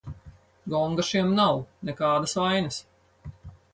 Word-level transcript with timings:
Gonga 0.73 1.05
šiem 1.09 1.29
nav, 1.41 1.61
nekādas 1.91 2.35
vainas. 2.41 2.81